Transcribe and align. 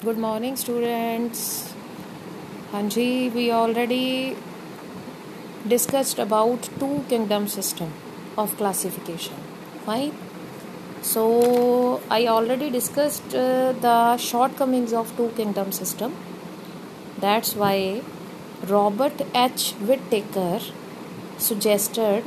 Good 0.00 0.16
morning, 0.16 0.54
students. 0.54 1.74
Hanji, 2.70 3.32
we 3.34 3.50
already 3.50 4.36
discussed 5.66 6.20
about 6.20 6.68
two 6.78 7.04
kingdom 7.08 7.48
system 7.48 7.92
of 8.36 8.56
classification. 8.56 9.34
Fine. 9.84 10.12
So 11.02 12.00
I 12.12 12.28
already 12.28 12.70
discussed 12.70 13.34
uh, 13.34 13.72
the 13.72 14.16
shortcomings 14.18 14.92
of 14.92 15.16
two 15.16 15.30
kingdom 15.30 15.72
system. 15.72 16.14
That's 17.18 17.56
why 17.56 18.02
Robert 18.68 19.20
H. 19.34 19.72
Whittaker 19.80 20.60
suggested 21.38 22.22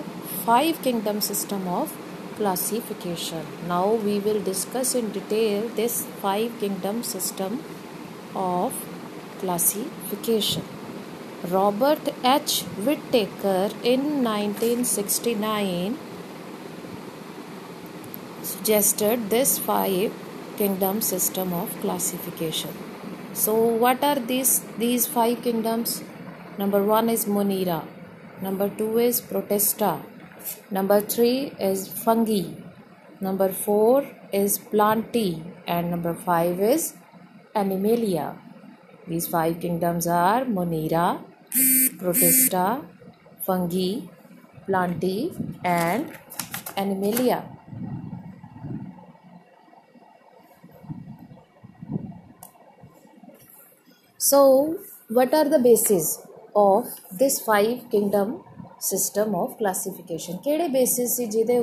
five 0.45 0.81
kingdom 0.81 1.21
system 1.21 1.69
of 1.69 1.89
classification. 2.37 3.45
Now 3.67 3.93
we 3.93 4.19
will 4.19 4.41
discuss 4.41 4.95
in 4.95 5.11
detail 5.11 5.67
this 5.69 6.05
five 6.21 6.59
kingdom 6.59 7.03
system 7.03 7.63
of 8.35 8.73
classification. 9.39 10.63
Robert 11.49 12.09
H. 12.23 12.61
Whittaker 12.85 13.71
in 13.83 14.23
1969 14.23 15.97
suggested 18.43 19.29
this 19.29 19.57
five 19.57 20.13
kingdom 20.57 21.01
system 21.01 21.53
of 21.53 21.69
classification. 21.81 22.69
So 23.33 23.55
what 23.55 24.03
are 24.03 24.19
these 24.19 24.61
these 24.77 25.07
five 25.07 25.41
kingdoms? 25.41 26.03
Number 26.57 26.83
1 26.83 27.09
is 27.09 27.25
Monera. 27.25 27.81
Number 28.41 28.69
2 28.69 28.97
is 28.99 29.21
Protista. 29.21 29.91
Number 30.69 31.01
3 31.01 31.53
is 31.59 31.87
Fungi. 31.87 32.43
Number 33.19 33.49
4 33.49 34.05
is 34.31 34.59
Plantae 34.59 35.43
and 35.67 35.91
number 35.91 36.13
5 36.13 36.59
is 36.59 36.93
Animalia. 37.55 38.37
These 39.07 39.27
five 39.27 39.59
kingdoms 39.59 40.07
are 40.07 40.45
Monera, 40.45 41.19
Protista, 41.97 42.85
Fungi, 43.41 44.07
Plantae 44.67 45.33
and 45.65 46.17
Animalia. 46.77 47.43
So, 54.17 54.77
what 55.09 55.33
are 55.33 55.49
the 55.49 55.59
bases 55.59 56.25
of 56.55 56.85
this 57.11 57.39
five 57.39 57.89
kingdom 57.89 58.43
system 58.80 59.34
of 59.40 59.56
classification? 59.60 60.38
ਕਿਹੜੇ 60.44 60.68
basis 60.68 61.16
ਸੀ 61.16 61.26
ਜਿਹਦੇ 61.26 61.60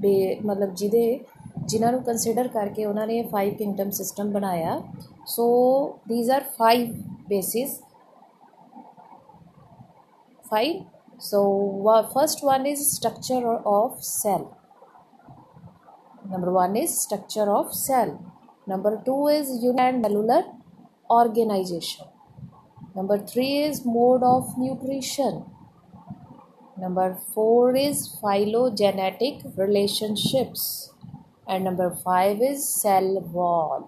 ਬੇ 0.00 0.40
ਮਤਲਬ 0.46 0.74
ਜਿਹਦੇ 0.74 1.20
ਜਿਨ੍ਹਾਂ 1.64 1.92
ਨੂੰ 1.92 2.02
consider 2.02 2.48
ਕਰਕੇ 2.48 2.84
ਉਹਨਾਂ 2.84 3.06
ਨੇ 3.06 3.22
ਫਾਈਵ 3.22 3.54
ਕਿੰਗਡਮ 3.54 3.90
ਸਿਸਟਮ 3.90 4.32
ਬਣਾਇਆ 4.32 4.80
so 5.26 5.46
these 6.08 6.30
are 6.30 6.44
five 6.58 6.92
basis 7.28 7.80
five 10.50 10.84
so 11.26 11.38
first 12.08 12.42
one 12.46 12.66
is 12.70 12.80
structure 12.88 13.52
of 13.70 13.92
cell 14.06 14.42
number 16.32 16.50
one 16.56 16.74
is 16.80 16.96
structure 17.04 17.46
of 17.52 17.70
cell 17.76 18.12
number 18.72 18.92
two 19.06 19.16
is 19.28 19.52
unicellular 19.62 20.42
organization. 21.10 22.06
Number 22.94 23.18
three 23.18 23.58
is 23.58 23.84
mode 23.84 24.22
of 24.22 24.56
nutrition. 24.58 25.44
Number 26.81 27.15
four 27.27 27.75
is 27.77 27.97
phylogenetic 28.19 29.41
relationships. 29.55 30.91
And 31.47 31.63
number 31.63 31.89
five 31.97 32.41
is 32.43 32.63
cell 32.75 33.09
wall. 33.31 33.81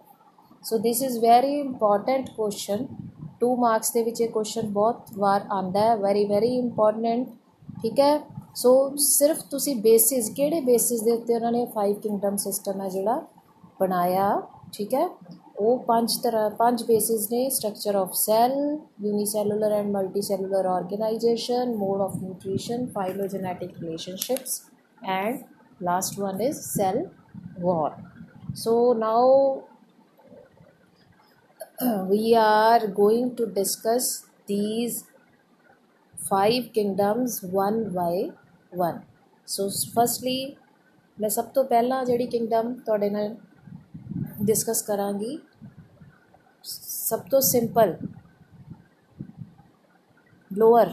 So 0.64 0.78
this 0.80 1.02
is 1.04 1.18
very 1.20 1.60
important 1.60 2.30
question 2.36 2.86
2 3.42 3.48
marks 3.60 3.92
ਦੇ 3.94 4.04
ਵਿੱਚ 4.04 4.22
ਇਹ 4.22 4.30
question 4.30 4.68
ਬਹੁਤ 4.74 5.12
ਵਾਰ 5.18 5.46
ਆਂਦਾ 5.52 5.80
ਹੈ 5.82 5.96
very 5.98 6.24
very 6.26 6.54
important 6.58 7.28
ਠੀਕ 7.82 8.00
ਹੈ 8.00 8.20
ਸੋ 8.56 8.72
ਸਿਰਫ 9.00 9.42
ਤੁਸੀਂ 9.52 9.76
ਬੇਸਿਸ 9.82 10.30
ਕਿਹੜੇ 10.32 10.62
ਬੇਸਿਸ 10.62 11.02
ਦੇ 11.04 11.12
ਉੱਤੇ 11.12 11.36
ਉਹਨਾਂ 11.36 11.52
ਨੇ 11.52 11.66
ਫਾਈਵ 11.76 11.96
ਕਿੰਗਡਮ 12.00 12.38
ਸਿਸਟਮ 12.38 12.82
ਹੈ 12.82 12.90
ਜਿਹੜਾ 12.90 13.22
ਬਣਾਇਆ 13.80 14.42
ਠੀਕ 14.74 14.94
ਹੈ 14.94 15.08
ਉਹ 15.63 15.79
ਪੰਜ 15.79 16.17
ਤਰ੍ਹਾਂ 16.23 16.49
ਪੰਜ 16.51 16.83
ਬੇਸਿਸ 16.83 17.31
ਨੇ 17.31 17.49
structure 17.51 17.95
of 17.95 18.13
cell 18.15 18.53
unicellular 19.03 19.73
and 19.73 19.91
multicellular 19.91 20.67
organisation 20.67 21.75
mode 21.77 22.01
of 22.01 22.17
nutrition 22.23 22.87
phylogenetic 22.87 23.79
relationships 23.79 24.61
and 25.03 25.43
last 25.81 26.19
one 26.21 26.41
is 26.41 26.61
cell 26.61 27.07
wall 27.59 27.95
so 28.55 28.93
now 28.95 29.63
we 32.09 32.35
are 32.37 32.87
going 32.89 33.35
to 33.37 33.47
discuss 33.49 34.27
these 34.49 35.05
five 36.15 36.73
kingdoms 36.73 37.43
one 37.43 37.93
by 37.93 38.15
one 38.79 39.03
so 39.49 39.69
firstly 39.95 40.39
ਮੈਂ 41.19 41.29
ਸਭ 41.29 41.45
ਤੋਂ 41.55 41.63
ਪਹਿਲਾਂ 41.65 42.05
ਜਿਹੜੀ 42.05 42.27
Kingdom 42.27 42.73
ਤੁਹਾਡੇ 42.87 43.09
ਨਾਲ 43.11 43.35
discuss 44.43 44.83
ਕਰਾਂਗੀ 44.83 45.39
ਸਭ 47.03 47.21
ਤੋਂ 47.31 47.41
ਸਿੰਪਲ 47.41 47.97
ਲੋਅਰ 50.51 50.93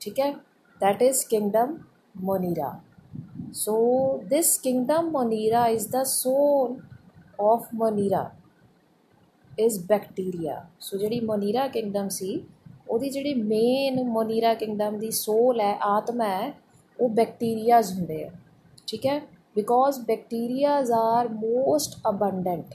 ਠੀਕ 0.00 0.20
ਹੈ 0.20 0.32
that 0.80 1.02
is 1.02 1.20
kingdom 1.24 1.70
monera 2.24 2.70
so 3.52 3.74
this 4.32 4.48
kingdom 4.58 5.12
monera 5.12 5.62
is 5.76 5.86
the 5.86 6.02
soul 6.04 6.74
of 7.44 7.68
monera 7.74 8.22
is 9.58 9.78
bacteria 9.92 10.56
so 10.80 10.98
ਜਿਹੜੀ 10.98 11.20
monera 11.26 11.68
kingdom 11.76 12.08
ਸੀ 12.08 12.42
ਉਹਦੀ 12.88 13.10
ਜਿਹੜੀ 13.10 13.34
ਮੇਨ 13.34 14.02
ਮੋਨੀਰਾ 14.08 14.54
ਕਿੰਗਡਮ 14.54 14.98
ਦੀ 14.98 15.10
ਸੋਲ 15.10 15.60
ਹੈ 15.60 15.72
ਆਤਮਾ 15.82 16.24
ਹੈ 16.24 16.52
ਉਹ 16.98 17.08
ਬੈਕਟੀਰੀਆਜ਼ 17.08 17.92
ਹੁੰਦੇ 17.92 18.24
ਆ 18.24 18.30
ਠੀਕ 18.86 19.06
ਹੈ 19.06 19.20
because 19.56 20.00
bacterias 20.00 20.92
are 20.92 21.28
most 21.28 21.98
abundant 22.08 22.74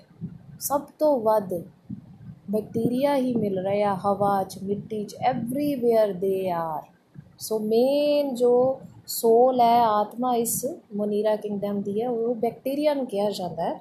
ਸਭ 0.59 0.85
ਤੋਂ 0.99 1.19
ਵੱਧ 1.21 1.53
ਬੈਕਟੀਰੀਆ 2.50 3.16
ਹੀ 3.16 3.34
ਮਿਲ 3.34 3.58
ਰਹੇ 3.58 3.82
ਆ, 3.82 3.94
ਹਵਾ 3.96 4.42
'ਚ, 4.44 4.58
ਮਿੱਟੀ 4.62 5.04
'ਚ 5.04 5.16
everywhere 5.22 6.12
they 6.12 6.50
are 6.50 6.82
so 7.38 7.58
main 7.58 8.34
ਜੋ 8.34 8.80
ਸੋਲ 9.06 9.60
ਹੈ, 9.60 9.82
ਆਤਮਾ 9.82 10.34
ਇਸ 10.36 10.64
ਮੋਨੀਰਾ 10.96 11.36
ਕਿੰਗਡਮ 11.36 11.80
ਦੀ 11.82 12.00
ਹੈ, 12.02 12.08
ਉਹ 12.08 12.34
ਬੈਕਟੀਰੀਆ 12.34 12.94
ਨੂੰ 12.94 13.06
ਕਿਹਾ 13.06 13.30
ਜਾਂਦਾ 13.30 13.62
ਹੈ। 13.64 13.80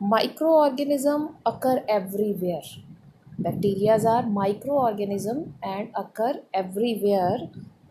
Micro 0.00 0.58
organism 0.58 1.28
occur 1.48 1.80
everywhere 1.88 2.74
bacteria 3.38 3.94
are 4.10 4.26
microorganism 4.34 5.40
and 5.62 5.96
occur 6.00 6.34
everywhere 6.54 7.40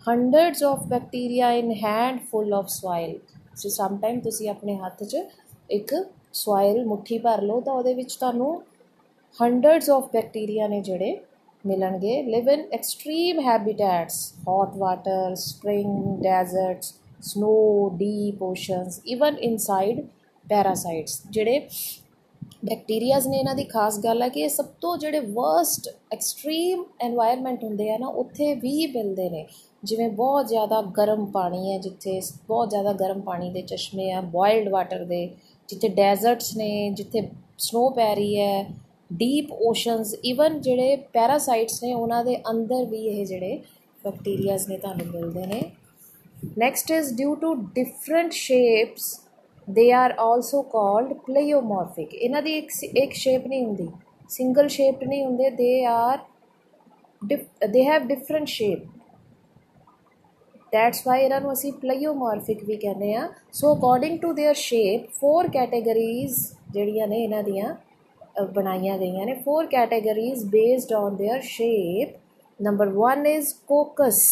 hundreds 0.05 0.63
of 0.63 0.87
bacteria 0.89 1.49
in 1.53 1.67
handful 1.81 2.55
of 2.59 2.71
soil 2.75 3.11
so, 3.55 3.71
sometime 3.73 4.21
ਤੁਸੀਂ 4.23 4.49
ਆਪਣੇ 4.49 4.75
ਹੱਥ 4.75 5.03
'ਚ 5.03 5.21
ਇੱਕ 5.71 5.93
soil 6.39 6.85
ਮੁੱਠੀ 6.87 7.17
ਭਰ 7.17 7.41
ਲਓ, 7.41 7.59
ਤਾਂ 7.61 7.73
ਉਹਦੇ 7.73 7.93
ਵਿੱਚ 7.93 8.15
ਤੁਹਾਨੂੰ 8.15 8.61
ਹੰਡਰਡਸ 9.41 9.89
ਆਫ 9.89 10.09
ਬੈਕਟੀਰੀਆ 10.13 10.67
ਨੇ 10.67 10.81
ਜਿਹੜੇ 10.81 11.17
ਮਿਲਣਗੇ 11.65 12.21
live 12.23 12.49
in 12.49 12.63
extreme 12.73 13.39
habitats 13.39 14.33
hot 14.47 14.77
water 14.77 15.35
spring 15.35 16.21
deserts 16.21 16.93
snow 17.21 17.89
deep 17.97 18.43
oceans 18.43 19.01
even 19.07 19.37
inside 19.37 20.01
parasites 20.45 21.21
ਜਿਹੜੇ 21.29 21.67
ਬੈਕਟੀਰੀਆਜ਼ 22.65 23.27
ਨੇ 23.27 23.37
ਇਹਨਾਂ 23.37 23.55
ਦੀ 23.55 23.63
ਖਾਸ 23.63 23.99
ਗੱਲ 23.99 24.21
ਹੈ 24.21 24.29
ਕਿ 24.29 24.41
ਇਹ 24.41 24.49
ਸਭ 24.49 24.65
ਤੋਂ 24.81 24.97
ਜਿਹੜੇ 24.97 25.19
ਵਰਸਟ 25.19 25.89
ਐਕਸਟ੍ਰੀਮ 26.13 26.83
এনवायरमेंट 27.05 27.63
ਹੁੰਦੇ 27.63 27.89
ਆ 27.89 27.97
ਨਾ, 27.97 28.07
ਉੱਥੇ 28.07 28.53
ਵੀ 28.53 28.87
ਮਿਲਦੇ 28.87 29.29
ਨੇ। 29.29 29.45
ਜਿਵੇਂ 29.83 30.09
ਬਹੁਤ 30.09 30.47
ਜ਼ਿਆਦਾ 30.47 30.81
ਗਰਮ 30.97 31.25
ਪਾਣੀ 31.25 31.71
ਹੈ, 31.71 31.77
ਜਿੱਥੇ 31.77 32.21
ਬਹੁਤ 32.47 32.69
ਜ਼ਿਆਦਾ 32.69 32.93
ਗਰਮ 32.93 33.21
ਪਾਣੀ 33.21 33.49
ਦੇ 33.49 33.61
ਚਸ਼ਮੇ 33.61 34.11
ਆ 34.11 34.21
ਬੋਇਲਡ 34.21 34.69
ਵਾਟਰ 34.69 35.03
ਦੇ, 35.05 35.25
ਜਿੱਥੇ 35.69 35.87
ਡੈਜ਼ਰਟਸ 35.89 36.55
ਨੇ, 36.57 36.89
ਜਿੱਥੇ 36.89 37.27
ਸਨੋ 37.57 37.89
ਪੈ 37.89 38.13
ਰਹੀ 38.15 38.39
ਹੈ 38.39 38.67
ਡੀਪ 39.10 39.52
ਓਸ਼ਨਸ 39.62 40.14
ਇਵਨ 40.24 40.60
ਜਿਹੜੇ 40.60 40.96
ਪੈਰਾਸਾਈਟਸ 41.12 41.82
ਨੇ 41.82 41.92
ਉਹਨਾਂ 41.94 42.24
ਦੇ 42.24 42.36
ਅੰਦਰ 42.50 42.84
ਵੀ 42.84 43.06
ਇਹ 43.08 43.24
ਜਿਹੜੇ 43.26 43.60
ਬੈਕਟੀਰੀਆਜ਼ 44.04 44.68
ਨੇ 44.68 44.78
ਤੁਹਾਨੂੰ 44.78 45.06
ਮਿਲਦੇ 45.06 45.46
ਨੇ 45.46 45.62
next 46.58 46.90
is 46.90 47.14
due 47.14 47.34
to 47.34 47.54
different 47.74 48.32
shapes 48.32 49.14
they 49.68 49.90
are 49.92 50.14
also 50.18 50.62
called 50.68 51.12
pleomorphic 51.26 52.14
ਇਹਨਾਂ 52.14 52.42
ਦੀ 52.42 52.56
ਇੱਕ 52.58 52.70
ਇੱਕ 52.84 53.12
ਸ਼ੇਪ 53.14 53.46
ਨਹੀਂ 53.46 53.64
ਹੁੰਦੀ 53.64 53.88
ਸਿੰਗਲ 54.30 54.68
ਸ਼ੇਪ 54.68 55.02
ਨਹੀਂ 55.04 55.24
ਹੁੰਦੇ 55.24 55.50
they 55.52 55.84
are 55.86 56.18
they 57.68 57.84
have 57.84 58.06
different 58.06 58.48
shape 58.48 58.84
that's 60.72 61.06
why 61.06 61.22
ਇਹਨਾਂ 61.22 61.40
ਨੂੰ 61.40 61.52
ਅਸੀਂ 61.52 61.72
ਪਲੇਓਮੋਰਫਿਕ 61.72 62.64
ਵੀ 62.64 62.76
ਕਹਿੰਦੇ 62.76 63.14
ਆ 63.14 63.28
so 63.52 63.74
according 63.74 64.18
to 64.18 64.32
their 64.32 64.54
shape 64.56 65.08
four 65.12 65.48
categories 65.48 66.38
ਜਿਹੜੀਆਂ 66.70 67.06
ਨੇ 67.08 67.22
ਇਹਨਾਂ 67.22 67.42
ਦੀਆਂ 67.42 67.74
ਬਣਾਈਆਂ 68.52 68.98
ਗਈਆਂ 68.98 69.26
ਨੇ 69.26 69.34
four 69.44 69.66
categories 69.66 70.44
based 70.50 70.92
on 70.94 71.16
their 71.16 71.40
shape 71.44 72.16
number 72.60 72.92
1 73.08 73.26
is 73.26 73.54
coccus 73.68 74.24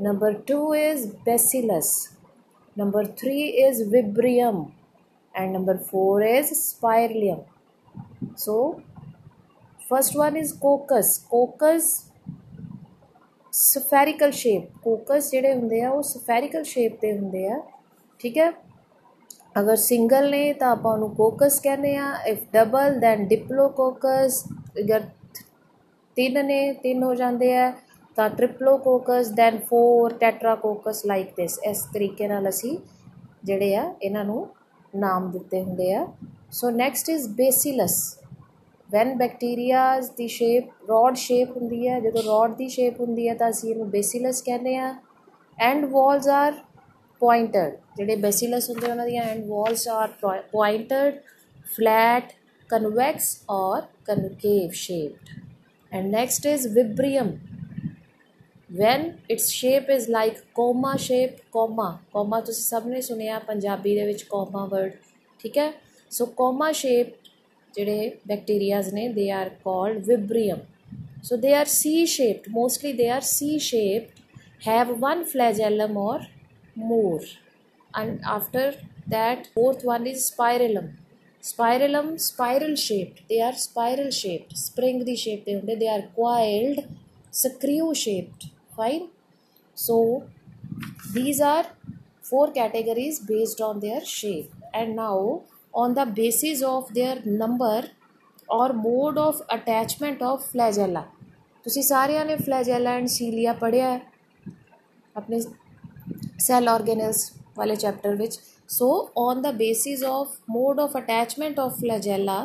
number 0.00 0.34
2 0.50 0.60
is 0.76 1.06
bacillus 1.26 1.94
number 2.76 3.02
3 3.04 3.34
is 3.58 3.78
vibrium 3.84 4.56
and 5.34 5.52
number 5.52 5.76
4 5.82 6.24
is 6.30 6.50
spiralium 6.56 7.38
so 8.36 8.56
first 9.80 10.16
one 10.16 10.36
is 10.36 10.52
coccus 10.66 11.14
coccus 11.30 11.88
spherical 13.52 14.30
shape 14.30 14.64
coccus 14.82 15.30
ਜਿਹੜੇ 15.30 15.52
ਹੁੰਦੇ 15.52 15.80
ਆ 15.82 15.90
ਉਹ 15.90 16.02
ਸਫੈਰੀਕਲ 16.02 16.62
ਸ਼ੇਪ 16.64 16.98
ਦੇ 17.02 17.12
ਹੁੰਦੇ 17.12 17.46
ਆ 17.48 17.56
ਠੀਕ 18.20 18.36
ਹੈ 18.38 18.50
ਅਗਰ 19.55 19.75
ਸਿੰਗਲ 19.75 20.29
ਨੇ 20.31 20.51
ਤਾਂ 20.53 20.69
ਆਪਾਂ 20.71 20.91
ਉਹਨੂੰ 20.93 21.09
ਕੋਕਸ 21.15 21.59
ਕਹਿੰਦੇ 21.59 21.95
ਆ 21.97 22.13
ਇਫ 22.27 22.43
ਡਬਲ 22.53 22.99
ਦੈਨ 22.99 23.25
ਡਿਪਲੋਕੋਕਸ 23.27 24.43
ਅਗਰ 24.79 25.03
ਤਿੰਨ 26.17 26.45
ਨੇ, 26.45 26.73
ਤਿੰਨ 26.73 27.03
ਹੋ 27.03 27.13
ਜਾਂਦੇ 27.15 27.57
ਆ, 27.57 27.71
ਤਾਂ 28.17 28.29
triplococcus 28.29 29.27
then 29.31 29.59
four 29.69 30.13
tetracoccus 30.13 31.05
like 31.05 31.35
this 31.37 31.59
ਇਸ 31.65 31.83
ਤਰੀਕੇ 31.93 32.27
ਨਾਲ 32.27 32.49
ਅਸੀਂ 32.49 32.77
ਜਿਹੜੇ 33.45 33.75
ਆ, 33.75 33.93
ਇਹਨਾਂ 34.01 34.25
ਨੂੰ 34.25 34.47
ਨਾਮ 34.95 35.29
ਦਿੱਤੇ 35.31 35.61
ਹੁੰਦੇ 35.63 35.93
ਆ। 35.93 36.05
So 36.51 36.69
next 36.69 37.09
is 37.09 37.27
bacillus 37.35 37.99
when 38.89 39.15
bacterias 39.17 40.09
the 40.17 40.27
shape 40.27 40.69
rod 40.89 41.15
shape 41.17 41.55
ਹੁੰਦੀ 41.57 41.87
ਹੈ, 41.87 41.99
ਜਦੋਂ 41.99 42.23
ਰੋਡ 42.23 42.55
ਦੀ 42.55 42.67
ਸ਼ੇਪ 42.69 42.99
ਹੁੰਦੀ 43.01 43.27
ਹੈ, 43.29 43.35
ਤਾਂ 43.35 43.49
ਅਸੀਂ 43.49 43.69
ਇਹਨੂੰ 43.71 43.89
ਬੇਸਿਲਸ 43.89 44.41
ਕਹਿੰਦੇ 44.41 44.75
ਆ 44.77 44.93
ਐਂਡ 45.57 45.85
ਵਾਲਸ 45.85 46.27
ਆਰ 46.29 46.53
ਪੁਆਇੰਟਡ 47.20 47.76
ਜਿਹੜੇ 47.96 48.16
ਬੈਸਿਲਸ 48.16 48.68
ਹੁੰਦੇ 48.70 48.90
ਉਹਨਾਂ 48.90 49.06
ਦੀਆਂ 49.06 49.24
end 49.24 49.44
walls 49.48 49.86
are 49.88 50.08
pointed 50.52 51.18
flat 51.76 52.32
convex 52.70 53.36
or 53.50 53.82
concave 54.06 54.70
shaped 54.84 55.94
and 55.94 56.10
next 56.10 56.46
is 56.46 56.68
vibrium 56.68 57.36
when 58.70 59.04
its 59.28 59.44
shape 59.50 59.88
is 59.88 60.06
like 60.08 60.38
comma 60.54 60.92
shape 60.98 61.36
comma 61.56 61.86
comma 62.14 62.40
ਤੁਸੀਂ 62.46 62.64
ਸਭ 62.64 62.86
ਨੇ 62.86 63.00
ਸੁਣਿਆ 63.00 63.38
ਪੰਜਾਬੀ 63.38 63.94
ਦੇ 63.94 64.06
ਵਿੱਚ 64.06 64.24
comma 64.34 64.64
word 64.72 64.96
ਠੀਕ 65.40 65.58
ਹੈ 65.58 65.72
ਸੋ 66.10 66.24
comma 66.40 66.70
shape 66.80 67.12
ਜਿਹੜੇ 67.74 68.10
ਬੈਕਟੀਰੀਆਜ਼ 68.28 68.92
ਨੇ 68.94 69.08
they 69.08 69.30
are 69.30 69.48
called 69.64 70.04
vibrium 70.06 70.58
so 71.22 71.36
they 71.36 71.52
are 71.54 71.66
c 71.66 71.92
shaped 72.06 72.44
mostly 72.56 72.92
they 72.92 73.08
are 73.10 73.24
c 73.28 73.46
shaped 73.58 74.20
have 74.66 74.90
one 75.04 75.22
flagellum 75.24 75.96
or 76.02 76.18
more 76.76 77.20
and 77.94 78.20
after 78.36 78.64
that 79.06 79.48
fourth 79.54 79.82
one 79.84 80.06
is 80.12 80.20
spirillum 80.30 80.88
spirillum 81.50 82.06
spiral 82.20 82.74
shaped 82.74 83.18
they 83.30 83.40
are 83.40 83.56
spiral 83.66 84.10
shaped 84.22 84.52
spring 84.66 85.04
the 85.04 85.16
shape 85.24 85.44
ਦੇ 85.44 85.54
ਹੁੰਦੇ 85.56 85.76
they 85.82 85.92
are 85.96 86.04
coiled 86.20 86.80
screw 87.42 87.88
shaped 88.04 88.46
fine 88.78 89.04
so 89.86 89.96
these 91.16 91.40
are 91.52 91.64
four 92.30 92.46
categories 92.52 93.18
based 93.32 93.60
on 93.68 93.80
their 93.80 94.02
shape 94.04 94.50
and 94.80 94.96
now 94.96 95.18
on 95.82 95.94
the 95.94 96.06
basis 96.20 96.62
of 96.62 96.94
their 96.94 97.16
number 97.42 97.80
or 98.48 98.68
mode 98.86 99.18
of 99.26 99.42
attachment 99.58 100.22
of 100.30 100.42
flagella 100.52 101.02
ਤੁਸੀਂ 101.64 101.82
ਸਾਰਿਆਂ 101.82 102.24
ਨੇ 102.24 102.34
flagella 102.34 102.92
and 102.98 103.12
cilia 103.14 103.54
ਪੜ੍ਹਿਆ 103.60 103.92
ਹੈ 103.92 104.00
ਆਪਣੇ 105.16 105.40
cell 106.40 106.68
ਆਰਗੇਨਲਸ 106.68 107.30
ਵਾਲੇ 107.56 107.76
chapter 107.76 108.14
ਵਿੱਚ 108.16 108.38
so 108.68 108.88
on 109.18 109.42
the 109.42 109.50
basis 109.54 110.02
of 110.04 110.36
mode 110.50 110.80
of 110.80 110.96
attachment 110.96 111.60
of 111.60 111.78
flagella 111.80 112.38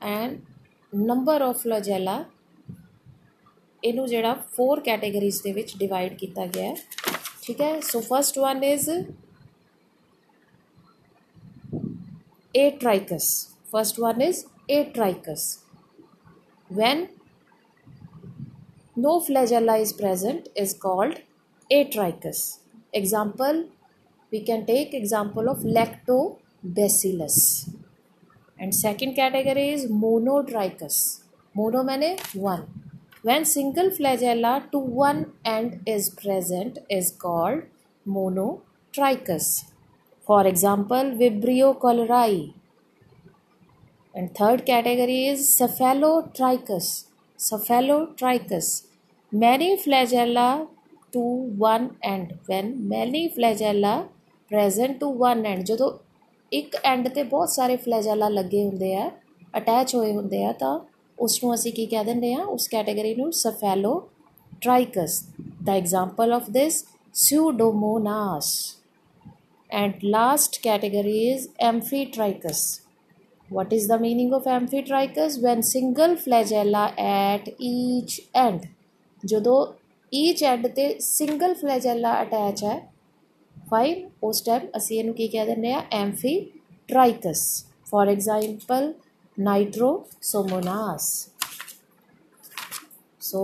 and 0.00 0.38
number 0.92 1.42
of 1.42 1.62
flagella 1.62 2.24
ਇਹਨੂੰ 3.82 4.06
ਜਿਹੜਾ 4.08 4.34
ਫੋਰ 4.56 4.80
ਕੈਟਾਗਰੀਜ਼ 4.80 5.42
ਦੇ 5.42 5.52
ਵਿੱਚ 5.52 5.76
ਡਿਵਾਈਡ 5.78 6.14
ਕੀਤਾ 6.14 6.46
ਗਿਆ 6.46 6.68
ਹੈ 6.68 6.74
ਠੀਕ 7.42 7.60
ਹੈ 7.60 7.78
so 7.80 8.00
first 8.00 8.38
one 8.38 8.64
is 8.64 8.90
atricus 12.54 13.26
first 13.64 13.98
one 13.98 14.20
is 14.20 14.44
atricus 14.68 15.44
when 16.70 16.98
no 18.96 19.12
flagella 19.20 19.76
is 19.80 19.92
present 19.94 20.48
is 20.54 20.74
called 20.76 21.14
atricus 21.70 22.40
example 22.93 23.65
we 24.31 24.43
can 24.43 24.65
take 24.65 24.93
example 24.93 25.49
of 25.49 25.59
lactobacillus. 25.59 27.69
And 28.59 28.73
second 28.73 29.15
category 29.15 29.69
is 29.69 29.89
monotrichous 29.89 31.21
mono 31.53 31.83
meane 31.83 32.17
one. 32.33 32.67
When 33.21 33.45
single 33.45 33.89
flagella 33.89 34.69
to 34.71 34.79
one 34.79 35.33
end 35.45 35.81
is 35.85 36.09
present 36.09 36.79
is 36.89 37.11
called 37.11 37.63
monotrichous 38.07 39.65
for 40.25 40.45
example 40.45 41.15
vibrio 41.21 41.79
cholerae. 41.79 42.53
And 44.13 44.35
third 44.35 44.65
category 44.65 45.27
is 45.27 45.57
cephalotrichous 45.57 47.05
cephalotrichous 47.37 48.87
many 49.31 49.77
flagella 49.77 50.67
to 51.17 51.23
one 51.67 51.87
end 52.13 52.33
when 52.47 52.73
many 52.95 53.23
flagella 53.37 53.93
present 54.51 54.99
to 55.03 55.07
one 55.29 55.45
end 55.53 55.65
ਜਦੋਂ 55.65 55.91
ਇੱਕ 56.51 56.75
and 56.83 57.07
ਤੇ 57.07 57.23
ਬਹੁਤ 57.23 57.49
ਸਾਰੇ 57.49 57.75
ਫਲੈਜੈਲਾ 57.75 58.29
ਲੱਗੇ 58.29 58.63
ਹੁੰਦੇ 58.65 58.95
ਆ 58.95 59.09
attach 59.57 59.95
ਹੋਏ 59.95 60.13
ਹੁੰਦੇ 60.15 60.43
ਆ 60.45 60.51
ਤਾਂ 60.59 60.79
ਉਸ 61.19 61.43
ਨੂੰ 61.43 61.53
ਅਸੀਂ 61.53 61.73
ਕੀ 61.73 61.85
ਕਹਿ 61.85 62.03
ਦਿੰਦੇ 62.05 62.33
ਆ 62.33 62.43
ਉਸ 62.55 62.67
ਕੈਟਾਗਰੀ 62.67 63.13
ਨੂੰ 63.15 63.29
cephalotrichus 63.39 65.15
the 65.69 65.75
example 65.81 66.35
of 66.39 66.49
this 66.57 66.75
pseudomonas 67.15 68.49
and 69.71 70.03
last 70.15 70.59
category 70.67 71.15
is 71.31 71.47
amphitrachus 71.69 72.61
what 73.49 73.73
is 73.77 73.87
the 73.87 73.97
meaning 74.05 74.31
of 74.37 74.47
amphitrachus 74.57 75.35
when 75.47 75.65
single 75.71 76.15
flagella 76.25 76.85
at 77.07 77.49
each 77.71 78.15
end 78.45 78.69
ਜਦੋਂ 79.25 79.59
each 80.16 80.42
end 80.52 80.68
ਤੇ 80.76 80.86
single 81.10 81.54
flagella 81.62 82.14
attach 82.24 82.64
ਹੈ 82.64 82.80
ਫਾਈਨ 83.70 84.08
ਉਸ 84.24 84.40
ਟਾਈਮ 84.42 84.66
ਅਸੀਂ 84.76 84.98
ਇਹਨੂੰ 84.98 85.14
ਕੀ 85.14 85.28
ਕਹਿ 85.28 85.46
ਦਿੰਦੇ 85.46 85.72
ਆ 85.72 85.82
amphitrachus 86.02 87.42
for 87.90 88.04
example 88.14 88.86
nitrosomonas 89.48 91.06
so 93.28 93.40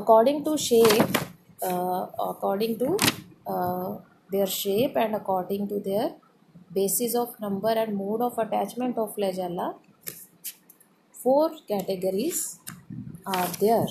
according 0.00 0.38
to 0.46 0.52
shape 0.56 1.16
uh, 1.62 2.02
according 2.32 2.78
to 2.82 2.88
uh, 3.46 3.90
their 4.32 4.46
shape 4.46 4.96
and 4.96 5.14
according 5.14 5.68
to 5.68 5.78
their 5.80 6.08
basis 6.72 7.14
of 7.14 7.38
number 7.40 7.74
and 7.82 7.96
mode 7.96 8.22
of 8.28 8.38
attachment 8.38 8.96
of 8.96 9.14
flagella 9.16 9.68
four 11.12 11.50
categories 11.72 12.40
are 13.26 13.50
there 13.64 13.90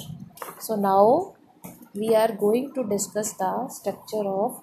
so 0.59 0.75
now 0.75 1.03
we 1.94 2.14
are 2.16 2.32
going 2.32 2.72
to 2.74 2.82
discuss 2.84 3.34
the 3.34 3.68
structure 3.68 4.26
of 4.28 4.60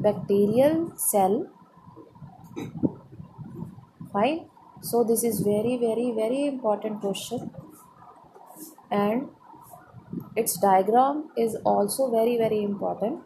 bacterial 0.00 0.92
cell. 0.96 1.46
Fine. 4.12 4.46
So 4.80 5.04
this 5.04 5.22
is 5.22 5.40
very 5.40 5.76
very 5.76 6.10
very 6.16 6.46
important 6.46 7.00
question. 7.00 7.52
And 8.90 9.28
its 10.34 10.58
diagram 10.58 11.30
is 11.36 11.56
also 11.64 12.10
very 12.10 12.36
very 12.36 12.62
important. 12.64 13.20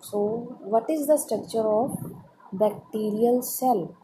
So 0.00 0.58
what 0.60 0.90
is 0.90 1.06
the 1.06 1.16
structure 1.16 1.66
of 1.66 1.96
bacterial 2.52 3.42
cell? 3.42 3.96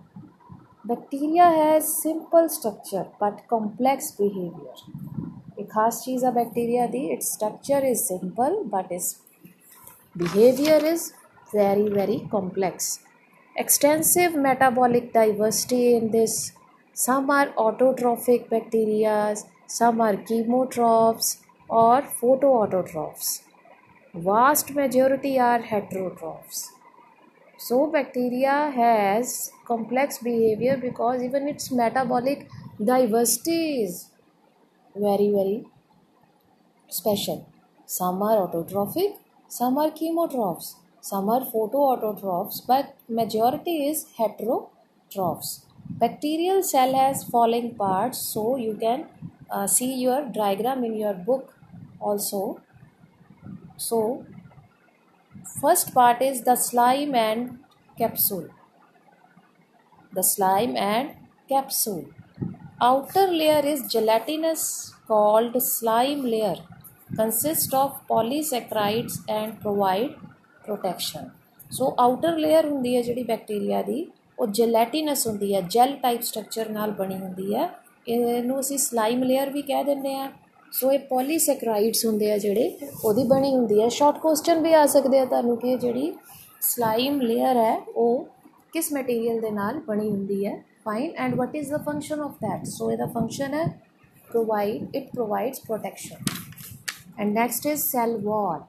Bacteria 0.85 1.45
has 1.45 2.03
simple 2.03 2.49
structure 2.49 3.07
but 3.21 3.47
complex 3.49 4.13
behavior 4.13 4.77
because 5.67 6.03
she 6.05 6.15
is 6.15 6.23
a 6.23 6.33
bacteria, 6.33 6.89
the 6.89 7.07
its 7.13 7.33
structure 7.33 7.85
is 7.85 8.09
simple 8.09 8.65
but 8.65 8.91
its 8.93 9.21
behavior 10.21 10.79
is 10.93 11.13
very 11.53 11.89
very 11.89 12.17
complex. 12.31 13.01
Extensive 13.57 14.35
metabolic 14.35 15.13
diversity 15.13 15.95
in 15.97 16.11
this. 16.11 16.53
Some 16.93 17.31
are 17.31 17.49
autotrophic 17.65 18.49
bacteria, 18.51 19.37
some 19.67 20.01
are 20.01 20.15
chemotrophs 20.31 21.39
or 21.69 22.03
photoautotrophs. 22.03 23.43
Vast 24.15 24.75
majority 24.75 25.39
are 25.39 25.61
heterotrophs. 25.61 26.67
So 27.59 27.87
bacteria 27.89 28.71
has 28.75 29.53
complex 29.67 30.19
behavior 30.19 30.77
because 30.79 31.23
even 31.23 31.49
its 31.49 31.71
metabolic 31.73 32.49
diversities 32.83 34.11
very 34.99 35.31
very 35.31 35.65
special. 36.89 37.47
Some 37.87 38.23
are 38.23 38.37
autotrophic 38.47 39.17
some 39.49 39.79
are 39.79 39.91
chemotrophs 39.91 40.75
some 41.01 41.29
are 41.35 41.43
photoautotrophs 41.51 42.67
but 42.67 42.95
majority 43.09 43.87
is 43.89 44.07
heterotrophs. 44.19 45.61
Bacterial 45.89 46.65
cell 46.65 46.95
has 46.95 47.23
falling 47.23 47.77
parts 47.77 48.19
so 48.19 48.57
you 48.57 48.75
can 48.75 49.07
uh, 49.49 49.69
see 49.69 49.95
your 50.03 50.25
diagram 50.25 50.83
in 50.83 50.97
your 50.97 51.15
book 51.15 51.55
also. 52.01 52.61
So 53.77 54.27
first 55.61 55.95
part 55.95 56.21
is 56.23 56.43
the 56.43 56.57
slime 56.57 57.15
and 57.15 57.59
capsule. 57.99 58.49
The 60.13 60.23
slime 60.25 60.77
and 60.77 61.15
capsule 61.49 62.07
outer 62.81 63.29
layer 63.29 63.65
is 63.65 63.83
gelatinous, 63.83 64.93
called 65.07 65.61
slime 65.63 66.23
layer. 66.23 66.57
Consists 67.17 67.73
of 67.73 67.93
polysaccharides 68.09 69.21
and 69.29 69.59
provide 69.63 70.11
protection. 70.65 71.31
So 71.71 71.95
outer 72.01 72.37
layer 72.39 72.67
ਹੁੰਦੀ 72.67 72.95
ਹੈ 72.97 73.01
ਜਿਹੜੀ 73.03 73.23
bacteria 73.23 73.83
ਦੀ, 73.83 74.07
ਉਹ 74.39 74.47
ਜੈਲੇਟਿਨਸ 74.47 75.27
ਹੁੰਦੀ 75.27 75.55
ਹੈ 75.55 75.61
gel 75.61 75.97
type 76.03 76.23
structure 76.23 76.69
ਨਾਲ 76.71 76.91
ਬਣੀ 76.91 77.17
ਹੁੰਦੀ 77.17 77.55
ਹੈ। 77.55 77.69
ਇਹਨੂੰ 78.09 78.61
ਅਸੀਂ 78.61 78.79
ਸਲਾਈਮ 78.79 79.23
ਲੇਅਰ 79.23 79.51
ਵੀ 79.51 79.63
ਕਹਿ 79.63 79.85
ਦਿੰਦੇ 79.85 80.15
ਆ 80.15 80.31
ਸੋ 80.73 80.93
ਇਹ 80.93 80.99
ਪੋਲੀਸੈਕਰਾਈਡਸ 80.99 82.05
ਹੁੰਦੇ 82.07 82.33
ਆ 82.33 82.39
ਜਿਹੜੇ, 82.39 82.79
ਉਹਦੀ 83.05 83.25
ਬਣੀ 83.25 83.55
ਹੁੰਦੀ 83.55 83.83
ਹੈ। 83.83 83.89
ਸ਼ਾਰਟ 83.89 84.19
ਕੁਐਸਚਨ 84.19 84.63
ਵੀ 84.63 84.73
ਆ 84.75 84.87
ਸਕਦੇ 84.87 85.19
ਆ 85.19 85.25
ਤੁਹਾਨੂੰ 85.25 85.57
ਕਿ 85.57 85.77
ਜਿਹੜੀ 85.77 86.13
ਸਲਾਈਮ 86.61 87.21
ਲੇਅਰ 87.21 87.57
ਹੈ, 87.57 87.77
ਉਹ 87.97 88.27
ਕਿਸ 88.73 88.93
ਮਟੀਰੀਅਲ 88.93 89.41
ਦੇ 89.41 89.51
ਨਾਲ 89.51 89.81
ਬਣੀ 89.87 90.11
ਹੁੰਦੀ 90.11 90.47
ਹੈ? 90.47 90.63
fine 90.86 91.14
and 91.18 91.38
what 91.38 91.56
is 91.56 91.70
the 91.70 91.80
function 91.80 92.20
of 92.20 92.40
that 92.40 92.68
so 92.68 92.90
the 93.04 93.08
function 93.18 93.54
is 93.54 93.70
provide 94.30 94.88
it 95.00 95.12
provides 95.14 95.60
protection 95.60 96.18
and 97.18 97.34
next 97.34 97.66
is 97.72 97.84
cell 97.84 98.14
wall 98.30 98.68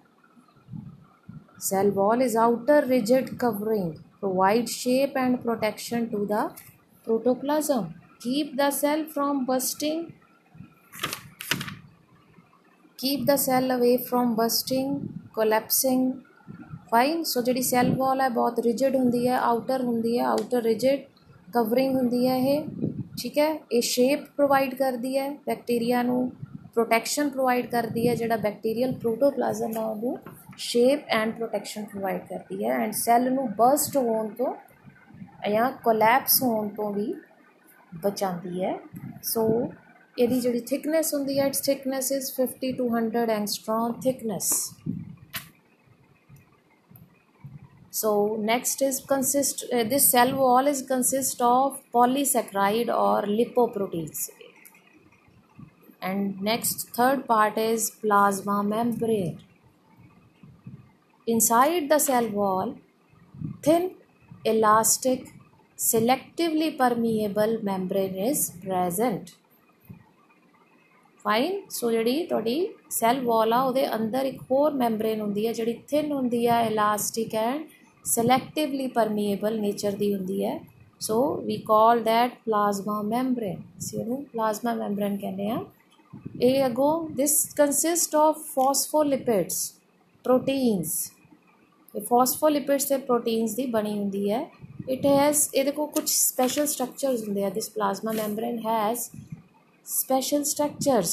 cell 1.58 1.90
wall 1.98 2.20
is 2.20 2.34
outer 2.44 2.80
rigid 2.94 3.38
covering 3.44 3.90
provide 4.20 4.68
shape 4.68 5.16
and 5.24 5.42
protection 5.44 6.10
to 6.14 6.24
the 6.32 6.42
protoplasm 7.04 7.94
keep 8.24 8.56
the 8.56 8.70
cell 8.70 9.04
from 9.14 9.44
bursting 9.46 10.02
keep 12.96 13.24
the 13.30 13.38
cell 13.46 13.70
away 13.76 13.96
from 14.10 14.36
bursting 14.40 14.90
collapsing 15.38 16.02
fine 16.90 17.24
so 17.32 17.42
ਜਿਹੜੀ 17.42 17.62
cell 17.62 17.90
wall 18.00 18.20
ਹੈ 18.20 18.28
ਬਹੁਤ 18.28 18.60
rigid 18.66 18.98
ਹੁੰਦੀ 18.98 19.26
ਹੈ 19.28 19.40
outer 19.50 19.78
ਹੁੰਦੀ 19.84 20.18
ਹੈ 20.18 20.26
outer 20.34 20.62
rigid 20.68 21.08
Covering 21.47 21.95
ਹੁੰਦੀ 21.95 22.27
ਹੈ 22.27 22.35
ਇਹ, 22.37 22.63
ਠੀਕ 23.19 23.37
ਹੈ? 23.37 23.53
ਇਹ 23.71 23.81
ਸ਼ੇਪ 23.81 24.25
ਪ੍ਰੋਵਾਈਡ 24.35 24.73
ਕਰਦੀ 24.75 25.17
ਹੈ 25.17 25.29
ਬੈਕਟੀਰੀਆ 25.45 26.01
ਨੂੰ 26.03 26.29
ਪ੍ਰੋਟੈਕਸ਼ਨ 26.73 27.29
ਪ੍ਰੋਵਾਈਡ 27.29 27.65
ਕਰਦੀ 27.65 28.07
ਹੈ, 28.07 28.15
ਜਿਹੜਾ 28.15 28.37
ਬੈਕਟੀਰੀਅਲ 28.37 28.93
ਪ੍ਰੋਟੋਪਲਾਜ਼ਮ 28.93 29.77
ਹੈ 29.77 29.85
ਉਹਨੂੰ 29.85 30.17
ਸ਼ੇਪ 30.57 31.07
ਐਂਡ 31.09 31.33
ਪ੍ਰੋਟੈਕਸ਼ਨ 31.33 31.85
ਪ੍ਰੋਵਾਈਡ 31.85 32.21
ਕਰਦੀ 32.29 32.63
ਹੈ 32.65 32.73
ਐਂਡ 32.83 32.93
ਸੈੱਲ 32.93 33.31
ਨੂੰ 33.33 33.47
ਬਰਸਟ 33.51 33.97
ਹੋਣ 33.97 34.29
ਤੋਂ 34.29 34.53
ਜਾਂ 35.49 35.71
ਕੋਲੈਪਸ 35.83 36.41
ਹੋਣ 36.43 36.67
ਤੋਂ 36.69 36.93
ਵੀ 36.93 37.13
ਬਚਾਉਂਦੀ 37.95 38.63
ਹੈ। 38.63 38.77
ਸੋ 39.23 39.47
ਇਹਦੀ 40.17 40.39
ਜਿਹੜੀ 40.39 40.59
ਥਿਕਨੈਸ 40.59 41.13
ਹੁੰਦੀ 41.13 41.39
ਹੈ 41.39 41.45
its 41.45 41.61
thickness 41.61 42.11
is 42.11 42.31
50 42.37 42.71
to 42.77 42.87
100 42.97 43.27
angstrom 43.29 43.93
thickness 44.01 44.51
so 47.96 48.36
next 48.40 48.80
is 48.80 49.00
consist 49.00 49.64
uh, 49.70 49.84
this 49.84 50.10
cell 50.10 50.34
wall 50.34 50.66
is 50.66 50.80
consist 50.82 51.40
of 51.42 51.80
polysaccharide 51.94 52.88
or 52.88 53.18
lipoproteins 53.38 54.30
and 56.00 56.40
next 56.40 56.88
third 56.90 57.26
part 57.26 57.58
is 57.58 57.90
plasma 58.04 58.62
membrane 58.62 59.38
inside 61.26 61.88
the 61.88 61.98
cell 61.98 62.28
wall 62.30 62.74
thin 63.62 63.84
elastic 64.44 65.28
selectively 65.78 66.70
permeable 66.82 67.54
membrane 67.62 68.18
is 68.30 68.50
present 68.64 69.36
fine 71.24 71.60
so 71.70 71.90
ਜਿਹੜੀ 71.90 72.24
ਤੁਹਾਡੀ 72.26 72.68
cell 72.90 73.20
ਵਾਲ 73.24 73.52
ਆ 73.52 73.62
ਉਹਦੇ 73.64 73.86
ਅੰਦਰ 73.94 74.24
ਇੱਕ 74.26 74.40
ਹੋਰ 74.50 74.72
membrane 74.74 75.20
ਹੁੰਦੀ 75.20 75.46
ਹੈ 75.46 75.52
ਜਿਹੜੀ 75.52 75.74
ਥਿਨ 75.88 76.10
ਹੁੰਦੀ 76.12 76.46
ਹੈ 76.46 76.60
elastic 76.66 77.34
and 77.34 77.66
selectively 78.06 78.86
permeable 78.98 79.58
nature 79.64 79.96
ਦੀ 79.98 80.14
ਹੁੰਦੀ 80.14 80.44
ਹੈ 80.44 80.58
so 81.06 81.16
we 81.48 81.56
call 81.70 82.02
that 82.08 82.36
plasma 82.46 82.96
membrane 83.12 83.62
ਅਸੀਂ 83.78 83.98
ਇਹਨੂੰ 84.00 84.24
plasma 84.34 84.74
membrane 84.82 85.18
ਕਹਿੰਦੇ 85.20 85.50
ਆ 85.50 85.64
ਇਹ 86.40 86.66
ਅਗੋ 86.66 86.90
this 87.20 87.34
consist 87.60 88.16
of 88.24 88.40
phospholipids 88.54 89.58
proteins 90.24 90.94
ਇਹ 91.94 92.00
phospholipids 92.12 92.88
ਤੇ 92.88 92.96
proteins 93.10 93.54
ਦੀ 93.56 93.66
ਬਣੀ 93.76 93.98
ਹੁੰਦੀ 93.98 94.30
ਹੈ 94.30 94.40
it 94.90 95.04
has 95.10 95.48
ਇਹਦੇ 95.54 95.70
ਕੋਲ 95.70 95.86
ਕੁਝ 95.94 96.04
special 96.12 96.68
structures 96.74 97.26
ਹੁੰਦੇ 97.26 97.44
ਆ 97.44 97.50
this 97.58 97.70
plasma 97.76 98.16
membrane 98.20 98.60
has 98.68 99.06
special 99.86 100.44
structures 100.52 101.12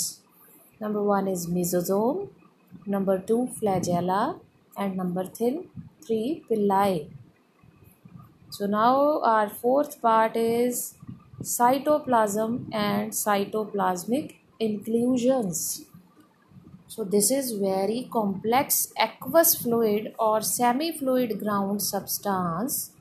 number 0.81 1.01
1 1.13 1.29
is 1.29 1.41
mesosome 1.53 2.19
number 2.93 3.15
2 3.31 3.39
flagella 3.59 4.19
and 4.83 4.99
number 5.01 5.23
3 5.39 5.55
three 6.06 6.44
villi. 6.48 7.10
So 8.50 8.66
now 8.66 9.20
our 9.22 9.48
fourth 9.48 10.00
part 10.00 10.36
is 10.36 10.94
cytoplasm 11.42 12.72
and 12.72 13.12
cytoplasmic 13.12 14.36
inclusions. 14.60 15.84
So 16.86 17.02
this 17.02 17.30
is 17.30 17.52
very 17.52 18.08
complex 18.12 18.92
aqueous 18.96 19.56
fluid 19.56 20.14
or 20.18 20.40
semi-fluid 20.42 21.40
ground 21.40 21.82
substance. 21.82 22.92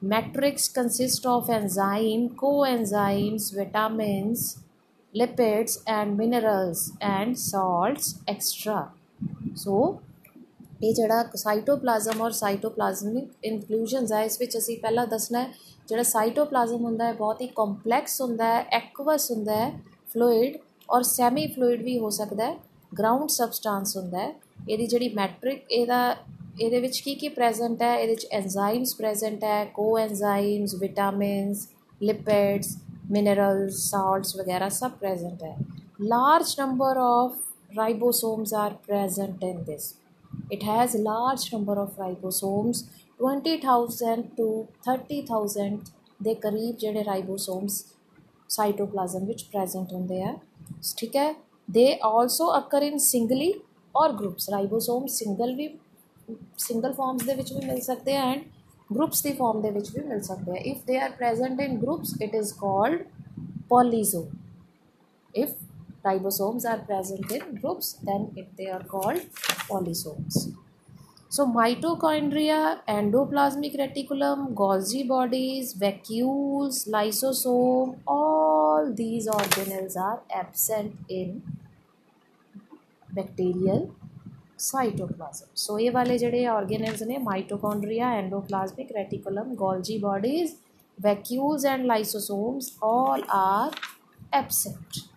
Matrix 0.00 0.68
consists 0.68 1.26
of 1.26 1.50
enzyme, 1.50 2.28
coenzymes, 2.36 3.52
vitamins, 3.52 4.60
lipids 5.14 5.78
and 5.86 6.16
minerals 6.16 6.92
and 7.00 7.36
salts 7.38 8.20
extra. 8.28 8.92
So 9.54 10.00
ਇਹ 10.84 10.94
ਜਿਹੜਾ 10.94 11.24
cytoplasm 11.36 12.20
ਔਰ 12.22 12.30
ਸਾਈਟੋਪਲਾਜ਼ਮਿਕ 12.32 13.30
ਇਨਕਲੂਜਨਸ 13.44 14.12
ਹੈ 14.12 14.22
ਇਸ 14.24 14.38
ਵਿੱਚ 14.40 14.56
ਅਸੀਂ 14.58 14.76
ਪਹਿਲਾਂ 14.78 15.06
ਦੱਸਣਾ 15.06 15.40
ਹੈ, 15.40 15.52
ਜਿਹੜਾ 15.88 16.02
ਸਾਈਟੋਪਲਾਜ਼ਮ 16.02 16.84
ਹੁੰਦਾ 16.84 17.06
ਹੈ, 17.06 17.12
ਬਹੁਤ 17.12 17.40
ਹੀ 17.40 17.46
ਕੰਪਲੈਕਸ 17.56 18.20
ਹੁੰਦਾ 18.20 18.44
ਹੈ 18.46 18.64
ਐਕਵਸ 18.72 19.30
ਹੁੰਦਾ 19.30 19.56
ਹੈ 19.56 19.70
ਫਲੂਇਡ 20.08 20.56
ਔਰ 20.88 21.02
ਸੈਮੀ 21.02 21.46
ਫਲੂਇਡ 21.46 21.82
ਵੀ 21.82 21.98
ਹੋ 21.98 22.10
ਸਕਦਾ 22.10 22.44
ਹੈ 22.44 22.56
ਗਰਾਊਂਡ 22.92 23.28
ਸਬਸਟੈਂਸ 23.30 23.96
ਹੁੰਦਾ 23.96 24.18
ਹੈ। 24.18 24.32
ਇਹਦੀ 24.68 24.86
ਜਿਹੜੀ 24.86 25.08
ਮੈਟ੍ਰਿਕ 25.14 25.64
ਇਹਦਾ, 25.70 26.16
ਇਹਦੇ 26.60 26.80
ਵਿੱਚ 26.80 26.98
ਕੀ 27.00 27.14
ਕੀ 27.14 27.28
ਪ੍ਰੈਜ਼ੈਂਟ 27.28 27.82
ਹੈ? 27.82 27.94
ਇਹਦੇ 27.96 28.14
ਵਿੱਚ 28.14 28.26
ਐਂਜ਼ਾਈਮਸ 28.32 28.94
ਪ੍ਰੈਜ਼ੈਂਟ 28.94 29.44
ਹੈ 29.44 29.64
ਕੋਐਂਜ਼ਾਈਮਸ 29.74 30.74
ਵਿਟਾਮਿਨਸ 30.74 31.68
ਲਿਪਿਡਸ 32.00 32.76
ਮਿਨਰਲਸ 33.10 33.78
ਸਾਲਟਸ 33.90 34.36
ਵਗੈਰਾ 34.36 34.68
ਸਭ 34.68 34.90
ਪ੍ਰੈਜ਼ੈਂਟ 34.90 35.42
ਹੈ। 35.42 35.56
Large 36.02 36.54
number 36.58 36.96
of 36.96 37.36
ribosomes 37.76 38.54
are 38.54 38.74
present 38.86 39.44
in 39.44 39.62
this 39.64 39.94
It 40.51 40.63
has 40.63 40.95
large 40.95 41.43
number 41.53 41.75
of 41.75 41.97
ribosomes 41.97 42.81
20000 43.19 44.23
to 44.37 44.47
30000 44.87 45.77
ਦੇ 46.23 46.33
ਕਰੀਬ 46.33 46.75
ਜਿਹੜੇ 46.77 47.03
ਰਾਈਬੋਸੋਮਸ 47.03 47.83
ਸਾਈਟੋਪਲਾਜ਼ਮ 48.49 49.25
ਵਿੱਚ 49.25 49.43
ਪ੍ਰੈਜ਼ੈਂਟ 49.43 49.93
ਹੁੰਦੇ 49.93 50.21
ਆ 50.23 50.33
ਠੀਕ 50.97 51.15
ਹੈ 51.15 51.33
ਦੇ 51.67 51.87
ਆਲਸੋ 52.03 52.51
ਅਕਰ 52.57 52.81
ਇਨ 52.81 52.97
ਸਿੰਗਲੀ 52.97 53.53
ਔਰ 53.95 54.11
ਗਰੁੱਪਸ 54.11 54.49
ਰਾਈਬੋਸੋਮ 54.49 55.07
ਸਿੰਗਲ 55.07 55.55
ਵੀ 55.55 55.67
ਸਿੰਗਲ 56.57 56.93
ਫਾਰਮਸ 56.93 57.25
ਦੇ 57.25 57.33
ਵਿੱਚ 57.33 57.53
ਵੀ 57.53 57.65
ਮਿਲ 57.65 57.81
ਸਕਦੇ 57.81 58.15
ਆ 58.17 58.23
ਐਂਡ 58.23 58.43
ਗਰੁੱਪਸ 58.89 59.23
ਦੀ 59.23 59.33
ਫਾਰਮ 59.33 59.61
ਦੇ 59.61 59.69
ਵਿੱਚ 59.69 59.91
ਵੀ 59.91 60.03
ਮਿਲ 60.07 60.21
ਸਕਦੇ 60.21 60.51
ਆ 60.51 60.61
if 60.65 60.85
they 60.87 60.99
are 60.99 61.11
present 61.11 61.61
in 61.61 61.77
groups 61.77 62.13
it 62.21 62.35
is 62.35 62.53
called 62.53 63.03
ਪੋਲੀਜ਼ੋਮ 63.69 64.25
if 65.33 65.53
ribosomes 66.08 66.64
are 66.72 66.78
present 66.92 67.30
in 67.30 67.54
groups 67.60 67.92
then 68.02 68.32
it, 68.36 68.56
they 68.56 68.70
are 68.78 68.84
called 68.94 69.20
polysomes. 69.68 70.48
So 71.30 71.46
mitochondria, 71.46 72.80
endoplasmic 72.88 73.76
reticulum, 73.78 74.54
Golgi 74.54 75.06
bodies, 75.06 75.74
vacuoles, 75.74 76.88
lysosome, 76.88 77.98
all 78.06 78.90
these 78.94 79.28
organelles 79.28 79.94
are 79.96 80.22
absent 80.34 80.96
in 81.06 81.42
bacterial 83.10 83.94
cytoplasm. 84.56 85.48
so, 85.54 85.78
ये 85.78 85.90
वाले 85.90 86.18
जड़े 86.18 86.44
organelles 86.54 87.02
ने 87.02 87.18
mitochondria, 87.26 88.08
endoplasmic 88.22 88.90
reticulum, 88.96 89.54
Golgi 89.54 90.00
bodies, 90.00 90.56
vacuoles 91.00 91.64
and 91.64 91.84
lysosomes 91.84 92.72
all 92.80 93.22
are 93.30 93.70
absent 94.32 95.08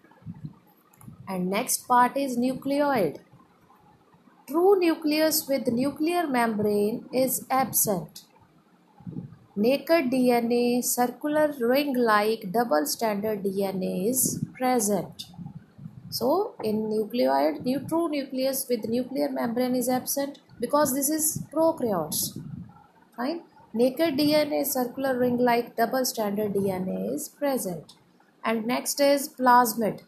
and 1.32 1.50
next 1.50 1.88
part 1.88 2.18
is 2.18 2.38
nucleoid. 2.38 3.20
True 4.48 4.78
nucleus 4.80 5.48
with 5.48 5.68
nuclear 5.68 6.28
membrane 6.28 7.06
is 7.14 7.46
absent. 7.50 8.24
Naked 9.56 10.10
dna 10.12 10.84
circular 10.84 11.54
ring 11.60 11.94
like 12.12 12.52
double 12.52 12.86
stranded 12.86 13.44
dna 13.44 14.10
is 14.10 14.44
present. 14.58 15.26
So 16.10 16.56
in 16.64 16.84
nucleoid 16.94 17.64
new 17.64 17.80
true 17.80 18.08
nucleus 18.10 18.66
with 18.70 18.90
nuclear 18.96 19.30
membrane 19.30 19.76
is 19.76 19.90
absent 19.90 20.40
because 20.60 20.94
this 20.94 21.10
is 21.10 21.26
prokaryotes 21.54 22.22
fine 23.16 23.42
naked 23.82 24.18
dna 24.20 24.66
circular 24.66 25.18
ring 25.18 25.38
like 25.50 25.76
double 25.76 26.06
stranded 26.06 26.54
dna 26.54 27.14
is 27.16 27.30
present. 27.30 27.94
And 28.44 28.66
next 28.66 29.00
is 29.00 29.30
plasmid 29.30 30.02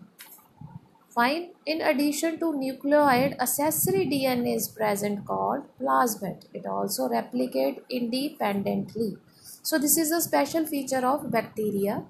Fine. 1.17 1.51
In 1.67 1.81
addition 1.83 2.39
to 2.39 2.53
nucleoid, 2.55 3.39
accessory 3.41 4.07
DNA 4.07 4.55
is 4.57 4.69
present 4.69 5.27
called 5.27 5.65
plasmid. 5.81 6.45
It 6.53 6.67
also 6.67 7.09
replicate 7.09 7.83
independently. 7.91 9.17
So 9.63 9.79
this 9.79 9.97
is 9.97 10.13
a 10.13 10.21
special 10.21 10.67
feature 10.67 11.05
of 11.07 11.31
bacteria. 11.31 12.03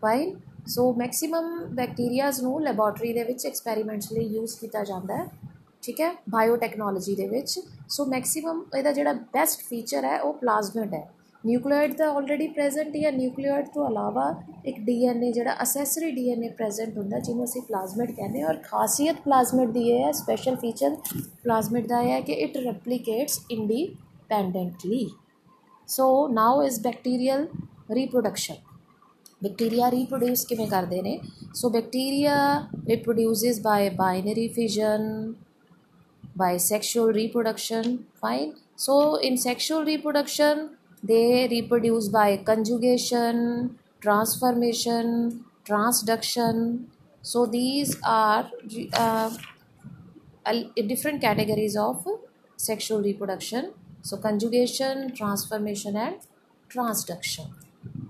Fine. 0.00 0.34
So 0.68 0.92
maximum 0.94 1.48
bacterias 1.74 2.40
ਨੂੰ 2.42 2.62
laboratory 2.62 3.12
ਦੇ 3.12 3.22
ਵਿੱਚ 3.24 3.44
experiments 3.46 4.12
ਲਈ 4.12 4.24
use 4.26 4.56
ਕੀਤਾ 4.60 4.84
ਜਾਂਦਾ 4.84 5.16
ਹੈ 5.16 5.26
ਠੀਕ 5.82 6.00
ਹੈ 6.00 6.10
biotechnology 6.30 7.14
ਦੇ 7.14 7.26
ਵਿੱਚ 7.28 7.58
ਸੋ 7.88 8.04
ਮੈਕਸਿਮਮ 8.06 8.64
ਇਹਦਾ 8.76 8.92
ਜਿਹੜਾ 8.92 9.12
ਬੈਸਟ 9.34 9.64
ਫੀਚਰ 9.68 10.04
ਹੈ 10.04 10.18
ਉਹ 10.20 10.32
ਪਲਾਜ਼ਮਿਡ 10.34 10.94
ਹੈ 10.94 11.08
ਨਿਊਕਲੀਓਇਡ 11.44 11.92
ਤਾਂ 11.94 12.08
ਆਲਰੇਡੀ 12.08 12.46
ਪ੍ਰੈਜ਼ੈਂਟ 12.48 12.94
ਹੀ 12.94 13.04
ਹੈ 13.04 13.10
ਨਿਊਕਲੀਓਇਡ 13.10 13.66
ਤੋਂ 13.74 13.88
ਇਲਾਵਾ 13.88 14.28
ਇੱਕ 14.66 14.78
ਡੀਐਨਏ 14.80 15.32
ਜਿਹੜਾ 15.32 15.56
ਅਸੈਸਰੀ 15.62 16.10
ਡੀਐਨਏ 16.10 16.48
ਪ੍ਰੈਜ਼ੈਂਟ 16.50 16.96
ਹੁੰਦਾ 16.98 17.18
ਜਿਹਨੂੰ 17.18 17.44
ਅਸੀਂ 17.44 17.62
ਪਲਾਜ਼ਮਿਡ 17.62 18.10
ਕਹਿੰਦੇ 18.10 18.42
ਹਾਂ 18.42 18.48
ਔਰ 18.48 18.56
ਖਾਸੀਅਤ 18.64 19.20
ਪਲਾਜ਼ਮਿਡ 19.24 19.72
ਦੀ 19.72 19.88
ਇਹ 19.88 20.04
ਹੈ 20.04 20.12
ਸਪੈਸ਼ਲ 20.12 20.56
ਫੀਚਰ 20.56 20.96
ਪਲਾਜ਼ਮਿਡ 21.44 21.86
ਦਾ 21.86 22.00
ਇਹ 22.00 22.10
ਹੈ 22.10 22.20
ਕਿ 22.20 22.32
it 22.34 22.56
replicates 22.56 23.40
independently 23.50 25.06
so 25.88 26.06
now 26.28 26.62
is 26.62 26.80
bacterial 26.80 27.46
reproduction 27.90 28.54
bacteria 29.42 29.90
reproduce 29.90 30.44
ਕਿਵੇਂ 30.46 30.66
ਕਰਦੇ 30.68 31.02
ਨੇ 31.02 31.18
so 31.54 31.70
bacteria 31.70 32.36
reproduces 32.88 33.60
by 33.60 33.88
binary 33.90 34.48
fission 34.48 35.34
by 36.36 36.56
sexual 36.58 37.12
reproduction 37.12 38.06
fine 38.16 38.54
so 38.76 38.94
in 39.18 39.36
sexual 39.38 39.84
reproduction 39.84 40.70
they 41.03 41.47
reproduce 41.49 42.07
by 42.09 42.37
conjugation 42.37 43.77
transformation 44.01 45.45
transduction. 45.65 46.85
So 47.21 47.45
these 47.45 47.97
are 48.03 48.49
uh, 48.93 49.29
different 50.87 51.21
categories 51.21 51.75
of 51.75 52.05
sexual 52.57 53.01
reproduction. 53.01 53.73
So 54.01 54.17
conjugation 54.17 55.13
transformation 55.15 55.95
and 55.95 56.15
transduction. 56.69 57.51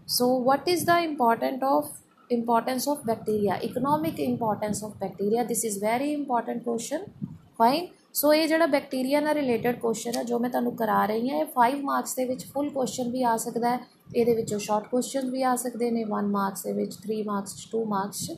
So 0.05 0.27
what 0.27 0.67
is 0.67 0.85
the 0.85 0.99
important 1.03 1.63
of 1.63 1.99
importance 2.29 2.87
of 2.87 3.05
bacteria? 3.05 3.59
Economic 3.63 4.19
importance 4.19 4.83
of 4.83 4.99
bacteria. 4.99 5.45
This 5.45 5.63
is 5.63 5.77
very 5.77 6.13
important 6.13 6.63
question. 6.63 7.11
Fine 7.57 7.91
so 8.14 8.32
ਇਹ 8.32 8.46
ਜਿਹੜਾ 8.48 8.66
bacteria 8.66 9.20
ਨਾਲ 9.20 9.34
related 9.34 9.78
question 9.80 10.16
ਹੈ 10.16 10.22
ਜੋ 10.22 10.38
ਮੈਂ 10.38 10.50
ਤੁਹਾਨੂੰ 10.50 10.74
ਕਰਾ 10.76 11.04
ਰਹੀ 11.06 11.30
ਹਾਂ 11.30 11.38
ਇਹ 11.38 11.46
5 11.54 11.82
ਮਾਰਕਸ 11.84 12.14
ਦੇ 12.14 12.24
ਵਿੱਚ 12.24 12.44
ਫੁੱਲ 12.46 12.68
ਕੁਐਸਚਨ 12.70 13.10
ਵੀ 13.10 13.22
ਆ 13.22 13.36
ਸਕਦਾ 13.36 13.70
ਹੈ 13.70 13.78
ਇਹਦੇ 14.14 14.34
ਵਿੱਚੋਂ 14.34 14.58
ਸ਼ਾਰਟ 14.58 14.88
ਕੁਐਸਚਨ 14.88 15.30
ਵੀ 15.30 15.42
ਆ 15.42 15.54
ਸਕਦੇ 15.56 15.90
ਨੇ 15.90 16.04
1 16.12 16.30
ਮਾਰਕਸ 16.30 16.62
ਦੇ 16.62 16.72
ਵਿੱਚ 16.72 16.96
3 17.06 17.22
ਮਾਰਕਸ 17.26 17.68
2 17.70 17.84
ਮਾਰਕਸ 17.88 18.30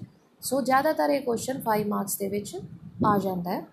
ਸੋ 0.43 0.61
ਜ਼ਿਆਦਾਤਰ 0.63 1.11
ਇਹ 1.11 1.21
ਕੁਐਸਚਨ 1.23 1.63
5 1.67 1.89
ਮਾਰਕਸ 1.89 2.17
ਦੇ 2.17 2.29
ਵਿੱਚ 2.29 2.57
ਆ 3.07 3.17
ਜਾਂਦਾ 3.19 3.51
ਹੈ 3.51 3.65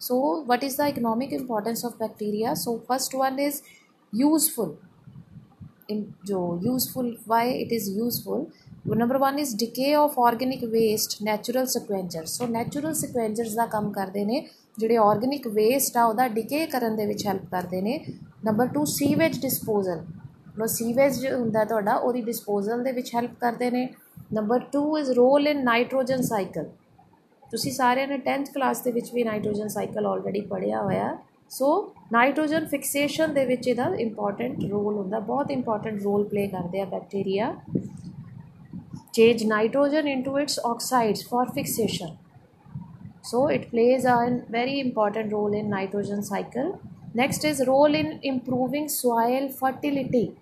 so 0.00 0.20
what 0.44 0.64
is 0.64 0.76
the 0.76 0.86
economic 0.86 1.32
importance 1.32 1.84
of 1.84 1.96
bacteria 1.98 2.54
so 2.60 2.78
first 2.88 3.16
one 3.16 3.38
is 3.40 3.62
useful 4.12 4.74
in 5.88 6.02
जो 6.22 6.40
useful 6.62 7.08
why 7.26 7.46
it 7.54 7.72
is 7.72 7.88
useful 7.96 8.44
number 8.88 9.18
1 9.20 9.38
is 9.38 9.54
decay 9.56 9.92
of 9.94 10.18
organic 10.18 10.64
waste 10.64 11.16
natural 11.22 11.66
scavengers 11.66 12.36
so 12.38 12.46
natural 12.46 12.94
scavengers 12.94 13.54
ਦਾ 13.54 13.66
ਕੰਮ 13.66 13.90
ਕਰਦੇ 13.92 14.24
ਨੇ 14.24 14.40
ਜਿਹੜੇ 14.77 14.97
ਆਰਗੈਨਿਕ 14.97 15.47
ਵੇਸਟ 15.47 15.97
ਆ, 15.97 16.05
ਉਹਦਾ 16.05 16.27
ਡਿਕੇ 16.27 16.65
ਕਰਨ 16.65 16.95
ਦੇ 16.95 17.05
ਵਿੱਚ 17.05 17.25
ਹੈਲਪ 17.27 17.45
ਕਰਦੇ 17.51 17.81
ਨੇ। 17.81 17.99
ਨੰਬਰ 18.45 18.67
2 18.73 18.83
ਸੀਵੇਜ 18.87 19.39
ਡਿਸਪੋਜ਼ਲ 19.41 20.03
ਲੋ 20.57 20.65
ਸੀਵੇਜ 20.65 21.25
ਹੁੰਦਾ 21.27 21.63
ਤੁਹਾਡਾ, 21.65 21.95
ਉਹਦੀ 21.95 22.21
ਡਿਸਪੋਜ਼ਲ 22.21 22.83
ਦੇ 22.83 22.91
ਵਿੱਚ 22.91 23.13
ਹੈਲਪ 23.15 23.31
ਕਰਦੇ 23.41 23.69
ਨੇ। 23.71 23.87
Number 24.33 24.65
2 24.75 24.83
is 24.97 25.11
role 25.11 25.47
in 25.47 25.63
nitrogen 25.63 26.21
cycle 26.21 26.69
ਤੁਸੀਂ 27.51 27.71
ਸਾਰਿਆਂ 27.71 28.07
ਨੇ 28.07 28.17
10th 28.17 28.51
ਕਲਾਸ 28.53 28.81
ਦੇ 28.81 28.91
ਵਿੱਚ 28.91 29.13
ਵੀ 29.13 29.23
ਨਾਈਟ੍ਰੋਜਨ 29.23 29.67
ਸਾਈਕਲ 29.67 30.05
ਆਲਰੇਡੀ 30.05 30.41
ਪੜਿਆ 30.41 30.81
ਹੋਇਆ। 30.83 31.17
ਸੋ 31.49 31.67
ਨਾਈਟ੍ਰੋਜਨ 32.11 32.65
ਫਿਕਸੇਸ਼ਨ 32.65 33.33
ਦੇ 33.33 33.45
ਵਿੱਚ 33.45 33.67
ਇਹਦਾ 33.67 33.85
ਇੰਪੋਰਟੈਂਟ 33.99 34.63
ਰੋਲ 34.71 34.95
ਹੁੰਦਾ। 34.95 35.19
ਬਹੁਤ 35.19 35.51
ਇੰਪੋਰਟੈਂਟ 35.51 36.01
ਰੋਲ 36.03 36.23
ਪਲੇ 36.23 36.47
ਕਰਦੇ 36.47 36.81
ਆ 36.81 36.85
bacteria 36.85 37.53
change 39.17 39.43
nitrogen 39.49 40.07
into 40.09 40.33
its 40.39 40.55
oxides 40.69 41.21
for 41.29 41.43
fixation. 41.53 42.09
So 43.29 43.47
it 43.47 43.69
plays 43.71 44.05
a 44.05 44.43
very 44.49 44.79
important 44.79 45.31
role 45.33 45.53
in 45.53 45.69
nitrogen 45.69 46.23
cycle. 46.23 46.79
Next 47.13 47.43
is 47.43 47.65
role 47.67 47.93
in 47.93 48.19
improving 48.23 48.89
soil 48.89 49.49
fertility. 49.49 50.35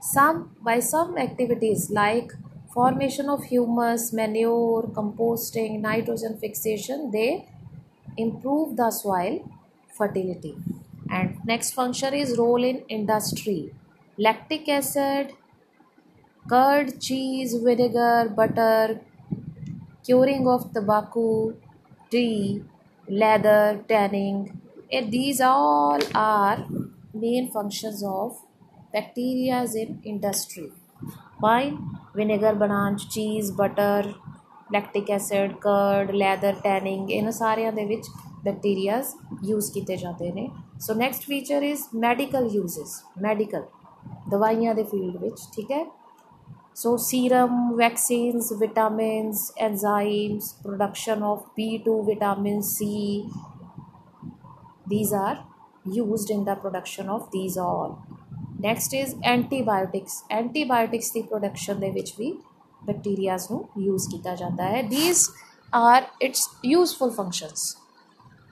Some 0.00 0.56
by 0.62 0.80
some 0.80 1.16
activities 1.18 1.90
like 1.90 2.32
formation 2.72 3.28
of 3.28 3.44
humus 3.44 4.12
manure 4.12 4.82
composting 4.98 5.80
nitrogen 5.80 6.36
fixation 6.38 7.10
they 7.10 7.46
improve 8.16 8.76
the 8.76 8.90
soil 8.90 9.48
fertility. 9.96 10.56
And 11.10 11.38
next 11.44 11.72
function 11.72 12.14
is 12.14 12.36
role 12.38 12.62
in 12.64 12.84
industry. 12.88 13.72
Lactic 14.18 14.68
acid 14.68 15.34
curd, 16.48 17.00
cheese, 17.00 17.54
vinegar, 17.54 18.28
butter, 18.34 19.00
curing 20.04 20.46
of 20.48 20.72
tobacco, 20.72 21.54
tea, 22.10 22.62
leather, 23.08 23.84
tanning. 23.88 24.60
And 24.90 25.12
these 25.12 25.40
all 25.42 26.00
are 26.14 26.66
main 27.14 27.50
functions 27.50 28.02
of 28.04 28.38
bacteria 28.92 29.64
in 29.74 30.00
industry. 30.04 30.70
Wine, 31.40 31.76
vinegar 32.14 32.54
ਬਣਾਉਣ 32.54 32.96
cheese, 33.08 33.50
butter, 33.52 34.14
lactic 34.70 35.10
acid, 35.10 35.52
curd, 35.60 36.14
leather, 36.14 36.54
tanning 36.64 37.06
ਇਹਨਾਂ 37.10 37.32
ਸਾਰਿਆਂ 37.32 37.72
ਦੇ 37.72 37.84
ਵਿੱਚ 37.84 38.08
bacterias 38.44 39.14
use 39.44 39.70
ਕੀਤੇ 39.72 39.96
ਜਾਂਦੇ 39.96 40.30
ਨੇ 40.32 40.48
so 40.80 40.94
next 40.94 41.24
feature 41.24 41.62
is 41.62 41.82
medical 41.96 42.48
uses 42.52 43.02
medical 43.22 43.64
ਦਵਾਈਆਂ 44.30 44.74
ਦੇ 44.74 44.82
ਫੀਲਡ 44.84 45.16
ਵਿੱਚ 45.22 45.40
ਠੀਕ 45.54 45.70
ਹੈ 45.72 45.84
so 46.81 46.97
serum 46.97 47.55
vaccines 47.77 48.51
vitamins 48.61 49.51
enzymes 49.65 50.45
production 50.63 51.21
of 51.31 51.41
b2 51.57 51.97
vitamin 52.09 52.63
c 52.63 52.87
these 54.87 55.13
are 55.13 55.37
used 55.85 56.29
in 56.29 56.45
the 56.45 56.55
production 56.55 57.09
of 57.09 57.29
these 57.31 57.57
all 57.57 57.91
next 58.67 58.93
is 59.01 59.13
antibiotics 59.35 60.15
antibiotics 60.39 61.13
the 61.13 61.23
production 61.33 61.79
ਦੇ 61.79 61.91
ਵਿੱਚ 61.91 62.13
ਵੀ 62.19 62.31
bacteria 62.89 63.37
ਨੂੰ 63.51 63.59
use 63.91 64.09
ਕੀਤਾ 64.11 64.35
ਜਾਂਦਾ 64.35 64.69
ਹੈ 64.69 64.81
these 64.95 65.23
are 65.81 66.01
its 66.27 66.41
useful 66.71 67.13
functions 67.19 67.67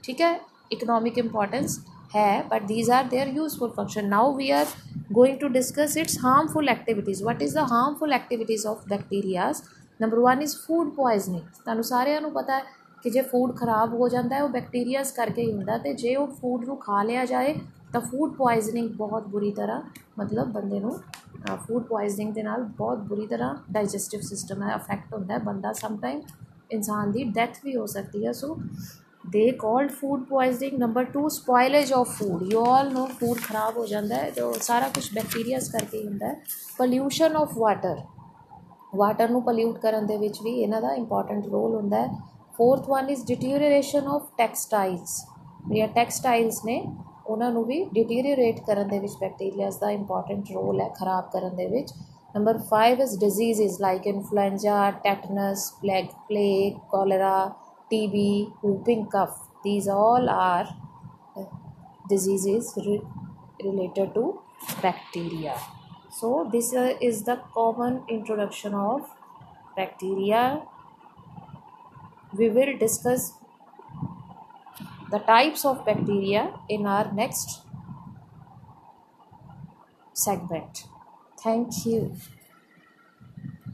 ਠੀਕ 0.03 0.21
ਹੈ 0.21 0.33
economic 0.75 1.19
importance 1.23 1.79
है 2.15 2.29
but 2.53 2.69
these 2.71 2.89
are 2.97 3.03
their 3.15 3.27
useful 3.41 3.73
function 3.79 4.09
now 4.13 4.25
we 4.39 4.47
are 4.59 4.67
going 5.10 5.38
to 5.38 5.48
discuss 5.48 5.96
its 5.96 6.16
harmful 6.18 6.68
activities. 6.68 7.22
What 7.22 7.42
is 7.42 7.52
the 7.54 7.64
harmful 7.64 8.12
activities 8.12 8.64
of 8.64 8.86
bacteria 8.88 9.52
number 10.00 10.20
1 10.22 10.42
is 10.42 10.54
food 10.56 10.88
poisoning. 10.96 11.44
ਤੁਹਾਨੂੰ 11.64 11.84
ਸਾਰਿਆਂ 11.84 12.20
ਨੂੰ 12.20 12.32
ਪਤਾ 12.32 12.58
ਹੈ 12.58 12.64
ਕਿ 13.02 13.10
ਜੇ 13.10 13.22
ਫੂਡ 13.22 13.54
ਖਰਾਬ 13.56 13.94
ਹੋ 13.94 14.08
ਜਾਂਦਾ 14.08 14.36
ਹੈ, 14.36 14.42
ਉਹ 14.42 14.48
ਬੈਕਟੀਰੀਆਸ 14.48 15.12
ਕਰਕੇ 15.12 15.42
ਹੀ 15.42 15.52
ਹੁੰਦਾ 15.52 15.76
ਤੇ 15.78 15.92
ਜੇ 15.94 16.14
ਉਹ 16.16 16.26
ਫੂਡ 16.40 16.64
ਨੂੰ 16.64 16.76
ਖਾ 16.76 17.02
ਲਿਆ 17.02 17.24
ਜਾਏ, 17.24 17.54
ਤਾਂ 17.92 18.00
ਫੂਡ 18.00 18.34
ਪੋਇਜ਼ਨਿੰਗ 18.36 18.90
ਬਹੁਤ 18.96 19.26
ਬੁਰੀ 19.28 19.52
ਤਰ੍ਹਾਂ 19.52 19.82
ਮਤਲਬ 20.18 20.52
ਬੰਦੇ 20.52 20.80
ਨੂੰ 20.80 20.98
ਫੂਡ 21.66 21.82
ਪੋਇਜ਼ਨਿੰਗ 21.82 22.32
ਦੇ 22.34 22.42
ਨਾਲ 22.42 22.62
ਬਹੁਤ 22.78 22.98
ਬੁਰੀ 23.08 23.26
ਤਰ੍ਹਾਂ 23.26 23.54
ਡਾਈਜੈਸਟਿਵ 23.72 24.20
ਸਿਸਟਮ 24.20 24.62
ਹੈ 24.62 24.74
ਅਫੈਕਟ 24.76 25.14
ਹੁੰਦਾ 25.14 25.34
ਹੈ। 25.34 25.38
ਬੰਦਾ 25.38 25.72
ਸਮ 25.72 25.96
ਟਾਈਮ 25.96 26.20
ਇਨਸਾਨ 26.72 27.12
ਦੀ 27.12 27.24
ਡੈਥ 27.24 27.58
ਵੀ 27.64 27.76
ਹੋ 27.76 27.86
ਸਕਦੀ 27.86 28.26
ਹੈ। 28.26 28.32
So 28.32 28.56
they 29.25 29.51
called 29.53 29.91
food 29.91 30.23
poisoning 30.27 30.79
number 30.79 31.03
2 31.07 31.25
spoilage 31.31 31.91
of 31.91 32.07
food 32.09 32.47
you 32.51 32.63
all 32.65 32.89
know 32.89 33.05
food 33.19 33.43
ਖਰਾਬ 33.43 33.77
ਹੋ 33.77 33.85
ਜਾਂਦਾ 33.85 34.15
ਹੈ 34.15 34.29
ਜੋ 34.29 34.51
ਸਾਰਾ 34.61 34.87
ਕੁਝ 34.89 35.03
ਬੈਕਟੀਰੀਆਸ 35.13 35.69
ਕਰਕੇ 35.69 35.97
ਹੀ 35.97 36.07
ਹੁੰਦਾ 36.07 36.27
ਹੈ 36.27 36.41
pollution 36.81 37.37
of 37.41 37.55
water 37.59 37.95
ਵਾਟਰ 38.95 39.29
ਨੂੰ 39.29 39.41
ਪੋਲਿਊਟ 39.43 39.77
ਕਰਨ 39.77 40.05
ਦੇ 40.05 40.17
ਵਿੱਚ 40.17 40.41
ਵੀ 40.43 40.51
ਇਹਨਾਂ 40.53 40.81
ਦਾ 40.81 40.93
ਇੰਪੋਰਟੈਂਟ 40.93 41.47
ਰੋਲ 41.47 41.75
ਹੁੰਦਾ 41.75 41.97
ਹੈ 41.97 42.09
fourth 42.57 42.89
one 42.89 43.09
is 43.09 43.25
deterioration 43.25 44.07
of 44.07 44.27
textiles 44.37 45.19
ਜਿਹੜੀਆਂ 45.67 45.87
ਟੈਕਸਟਾਈਲਸ 45.87 46.63
ਨੇ 46.65 46.81
ਉਹਨਾਂ 47.27 47.51
ਨੂੰ 47.51 47.63
ਵੀ 47.65 47.83
ਡਿਟੀਰੀਓਰੇਟ 47.93 48.59
ਕਰਨ 48.67 48.87
ਦੇ 48.87 48.99
ਵਿੱਚ 48.99 49.13
ਬੈਕਟੀਰੀਆਸ 49.21 49.77
ਦਾ 49.77 49.89
ਇੰਪੋਰਟੈਂਟ 49.89 50.51
ਰੋਲ 50.51 50.81
ਹੈ 50.81 50.89
ਖਰਾਬ 50.89 51.29
ਕਰਨ 51.33 51.55
ਦੇ 51.55 51.67
ਵਿੱਚ 51.67 51.93
number 52.35 52.59
5 52.69 53.01
is 53.01 53.17
diseases 53.19 53.79
like 53.81 54.07
influenza 54.07 54.89
tetanus 55.03 55.71
plague 55.81 56.05
plague 56.27 56.77
cholera 56.91 57.33
TB, 57.90 58.52
whooping 58.62 59.06
cough. 59.06 59.48
These 59.64 59.88
all 59.88 60.28
are 60.30 60.68
diseases 62.08 62.72
re- 62.86 63.02
related 63.62 64.14
to 64.14 64.40
bacteria. 64.82 65.54
So, 66.10 66.48
this 66.50 66.72
uh, 66.74 66.96
is 67.00 67.24
the 67.24 67.36
common 67.52 68.02
introduction 68.08 68.74
of 68.74 69.10
bacteria. 69.76 70.62
We 72.32 72.50
will 72.50 72.76
discuss 72.78 73.32
the 75.10 75.18
types 75.18 75.64
of 75.64 75.84
bacteria 75.84 76.52
in 76.68 76.86
our 76.86 77.10
next 77.12 77.60
segment. 80.12 80.86
Thank 81.38 81.86
you. 81.86 82.16